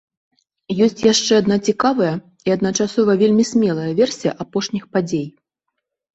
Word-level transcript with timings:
Ёсць 0.85 1.03
яшчэ 1.07 1.31
адна 1.41 1.57
цікавая 1.71 2.13
і 2.47 2.55
адначасова 2.57 3.11
вельмі 3.21 3.47
смелая 3.51 3.87
версія 4.01 4.33
апошніх 4.47 4.83
падзей. 4.97 5.25